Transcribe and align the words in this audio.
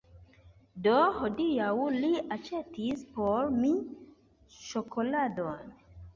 Do, 0.85 0.93
hodiaŭ 1.17 1.67
li 1.97 2.09
aĉetis 2.37 3.05
por 3.19 3.53
mi 3.61 3.71
ĉokoladon 4.65 5.71